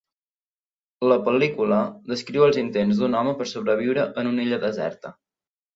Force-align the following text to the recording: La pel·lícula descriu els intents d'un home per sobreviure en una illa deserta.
La 1.11 1.17
pel·lícula 1.27 1.83
descriu 2.13 2.47
els 2.49 2.59
intents 2.65 3.03
d'un 3.03 3.21
home 3.21 3.35
per 3.43 3.49
sobreviure 3.55 4.11
en 4.23 4.35
una 4.35 4.49
illa 4.49 4.63
deserta. 4.71 5.19